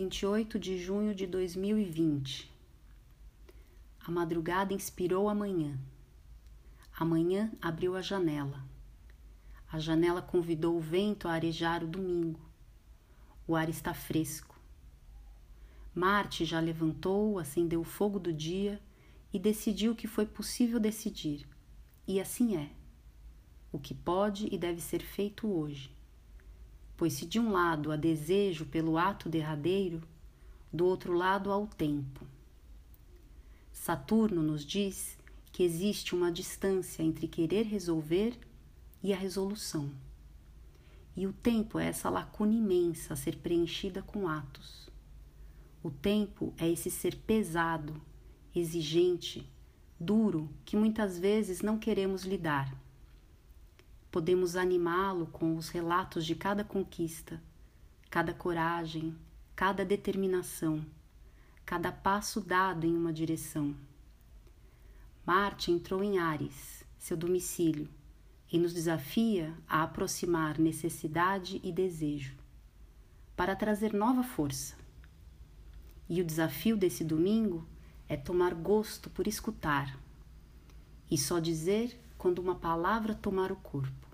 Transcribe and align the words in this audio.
28 0.00 0.58
de 0.58 0.78
junho 0.78 1.14
de 1.14 1.26
2020. 1.26 2.50
A 4.02 4.10
madrugada 4.10 4.72
inspirou 4.72 5.28
a 5.28 5.34
manhã. 5.34 5.78
A 6.98 7.04
manhã 7.04 7.52
abriu 7.60 7.94
a 7.94 8.00
janela. 8.00 8.64
A 9.70 9.78
janela 9.78 10.22
convidou 10.22 10.74
o 10.74 10.80
vento 10.80 11.28
a 11.28 11.32
arejar 11.32 11.84
o 11.84 11.86
domingo. 11.86 12.40
O 13.46 13.54
ar 13.54 13.68
está 13.68 13.92
fresco. 13.92 14.58
Marte 15.94 16.46
já 16.46 16.60
levantou, 16.60 17.38
acendeu 17.38 17.82
o 17.82 17.84
fogo 17.84 18.18
do 18.18 18.32
dia 18.32 18.80
e 19.30 19.38
decidiu 19.38 19.92
o 19.92 19.96
que 19.96 20.06
foi 20.06 20.24
possível 20.24 20.80
decidir. 20.80 21.46
E 22.08 22.18
assim 22.18 22.56
é. 22.56 22.70
O 23.70 23.78
que 23.78 23.92
pode 23.92 24.48
e 24.50 24.56
deve 24.56 24.80
ser 24.80 25.02
feito 25.02 25.46
hoje 25.46 25.94
pois 27.00 27.14
se 27.14 27.24
de 27.24 27.40
um 27.40 27.50
lado 27.50 27.90
há 27.90 27.96
desejo 27.96 28.66
pelo 28.66 28.98
ato 28.98 29.26
derradeiro, 29.26 30.02
do 30.70 30.84
outro 30.84 31.14
lado 31.14 31.50
há 31.50 31.56
o 31.56 31.66
tempo. 31.66 32.26
Saturno 33.72 34.42
nos 34.42 34.66
diz 34.66 35.16
que 35.50 35.62
existe 35.62 36.14
uma 36.14 36.30
distância 36.30 37.02
entre 37.02 37.26
querer 37.26 37.62
resolver 37.62 38.38
e 39.02 39.14
a 39.14 39.16
resolução. 39.16 39.90
E 41.16 41.26
o 41.26 41.32
tempo 41.32 41.78
é 41.78 41.86
essa 41.86 42.10
lacuna 42.10 42.52
imensa 42.52 43.14
a 43.14 43.16
ser 43.16 43.38
preenchida 43.38 44.02
com 44.02 44.28
atos. 44.28 44.90
O 45.82 45.90
tempo 45.90 46.52
é 46.58 46.68
esse 46.68 46.90
ser 46.90 47.16
pesado, 47.16 47.98
exigente, 48.54 49.50
duro 49.98 50.50
que 50.66 50.76
muitas 50.76 51.18
vezes 51.18 51.62
não 51.62 51.78
queremos 51.78 52.24
lidar 52.24 52.70
Podemos 54.10 54.56
animá-lo 54.56 55.26
com 55.26 55.56
os 55.56 55.68
relatos 55.68 56.26
de 56.26 56.34
cada 56.34 56.64
conquista, 56.64 57.40
cada 58.10 58.34
coragem, 58.34 59.16
cada 59.54 59.84
determinação, 59.84 60.84
cada 61.64 61.92
passo 61.92 62.40
dado 62.40 62.86
em 62.86 62.96
uma 62.96 63.12
direção. 63.12 63.74
Marte 65.24 65.70
entrou 65.70 66.02
em 66.02 66.18
Ares, 66.18 66.84
seu 66.98 67.16
domicílio, 67.16 67.88
e 68.50 68.58
nos 68.58 68.74
desafia 68.74 69.54
a 69.68 69.84
aproximar 69.84 70.58
necessidade 70.58 71.60
e 71.62 71.70
desejo, 71.70 72.34
para 73.36 73.54
trazer 73.54 73.92
nova 73.92 74.24
força. 74.24 74.74
E 76.08 76.20
o 76.20 76.24
desafio 76.24 76.76
desse 76.76 77.04
domingo 77.04 77.64
é 78.08 78.16
tomar 78.16 78.54
gosto 78.54 79.08
por 79.08 79.28
escutar 79.28 79.96
e 81.08 81.16
só 81.16 81.38
dizer 81.38 81.96
quando 82.20 82.40
uma 82.40 82.54
palavra 82.54 83.14
tomar 83.14 83.50
o 83.50 83.56
corpo. 83.56 84.06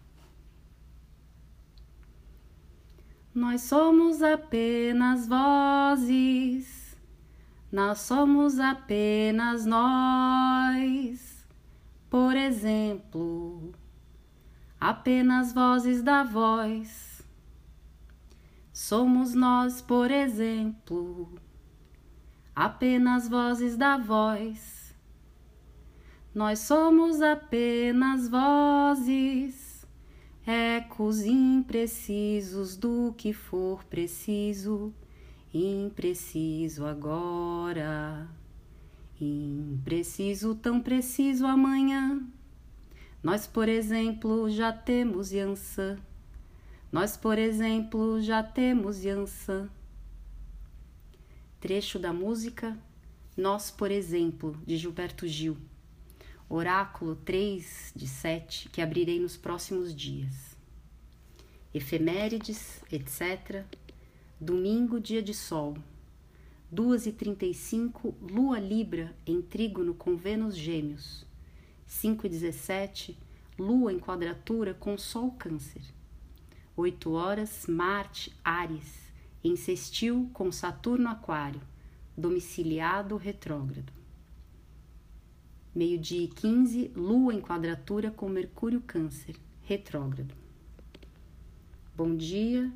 Nós 3.35 3.63
somos 3.63 4.23
apenas 4.23 5.27
vozes, 5.27 6.97
nós 7.71 7.99
somos 7.99 8.61
apenas 8.61 9.67
nós. 9.67 11.45
Por 12.09 12.37
exemplo, 12.37 13.75
apenas 14.81 15.53
vozes 15.53 16.01
da 16.01 16.23
voz. 16.23 17.27
Somos 18.73 19.35
nós, 19.35 19.83
por 19.83 20.13
exemplo, 20.13 21.35
apenas 22.55 23.29
vozes 23.29 23.77
da 23.77 23.99
voz 23.99 24.76
nós 26.37 26.59
somos 26.59 27.23
apenas 27.23 28.29
vozes, 28.29 29.87
ecos 30.47 31.25
imprecisos 31.25 32.77
do 32.77 33.15
que 33.17 33.33
for 33.33 33.83
preciso, 33.85 34.93
impreciso 35.55 36.85
agora, 36.85 38.29
impreciso 39.19 40.55
tão 40.55 40.79
preciso 40.79 41.47
amanhã. 41.47 42.23
Nós, 43.23 43.47
por 43.47 43.67
exemplo, 43.67 44.51
já 44.51 44.71
temos 44.71 45.33
Yansan. 45.33 45.99
Nós, 46.93 47.17
por 47.17 47.39
exemplo, 47.39 48.21
já 48.21 48.43
temos 48.43 49.03
Yansan. 49.03 49.71
Trecho 51.59 51.99
da 51.99 52.13
música 52.13 52.77
Nós, 53.35 53.71
por 53.71 53.91
exemplo, 53.91 54.55
de 54.67 54.77
Gilberto 54.77 55.27
Gil. 55.27 55.57
Oráculo 56.49 57.17
3 57.17 57.93
de 57.97 58.07
7, 58.07 58.69
que 58.69 58.81
abrirei 58.81 59.19
nos 59.19 59.37
próximos 59.37 59.93
dias. 59.93 60.57
Efemérides, 61.75 62.81
etc. 62.91 63.65
Domingo, 64.41 65.01
dia 65.01 65.21
de 65.21 65.35
sol. 65.35 65.77
2 66.71 67.07
e 67.07 67.13
35, 67.13 68.15
Lua 68.21 68.61
Libra 68.61 69.13
em 69.27 69.43
trígono 69.43 69.93
com 69.93 70.17
Vênus 70.17 70.57
Gêmeos. 70.57 71.27
5 71.85 72.27
e 72.27 72.31
17, 72.31 73.19
Lua 73.59 73.93
em 73.93 73.99
quadratura 73.99 74.73
com 74.73 74.97
Sol 74.97 75.33
Câncer. 75.33 75.83
8 76.77 77.11
horas, 77.11 77.67
Marte, 77.67 78.33
Ares, 78.45 79.11
em 79.43 79.57
sextil 79.57 80.31
com 80.33 80.53
Saturno 80.53 81.09
Aquário, 81.09 81.61
domiciliado 82.17 83.17
retrógrado. 83.17 83.96
Meio-dia 85.77 86.25
e 86.25 86.29
15, 86.29 86.93
Lua 86.97 87.35
em 87.35 87.41
quadratura 87.43 88.11
com 88.11 88.31
Mercúrio 88.31 88.81
Câncer, 88.81 89.37
retrógrado. 89.65 90.35
Bom 91.95 92.17
dia, 92.17 92.73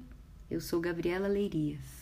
eu 0.50 0.60
sou 0.60 0.82
Gabriela 0.82 1.26
Leirias. 1.26 1.99